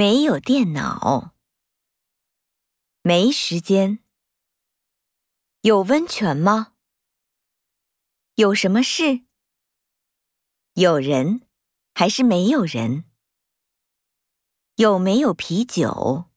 [0.00, 1.34] 没有电脑。
[3.02, 4.02] 没时间。
[5.60, 6.72] 有温泉吗？
[8.36, 9.26] 有什么事？
[10.72, 11.46] 有人
[11.92, 13.04] 还是没有人？
[14.76, 16.29] 有没有啤酒？